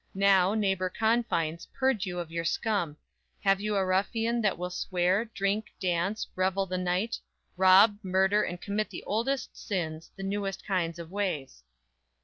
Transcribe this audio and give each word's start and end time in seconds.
Now, 0.15 0.55
neighbor 0.55 0.89
confines, 0.89 1.67
purge 1.75 2.07
you 2.07 2.17
of 2.17 2.31
your 2.31 2.43
scum; 2.43 2.97
Have 3.41 3.61
you 3.61 3.75
a 3.75 3.85
ruffian, 3.85 4.41
that 4.41 4.57
will 4.57 4.71
swear, 4.71 5.25
drink, 5.25 5.67
dance, 5.79 6.27
Revel 6.35 6.65
the 6.65 6.79
night; 6.79 7.19
rob, 7.55 7.99
murder 8.01 8.41
and 8.41 8.59
commit 8.59 8.89
The 8.89 9.03
oldest 9.03 9.55
sins, 9.55 10.09
the 10.15 10.23
newest 10.23 10.65
kind 10.65 10.97
of 10.97 11.11
ways! 11.11 11.61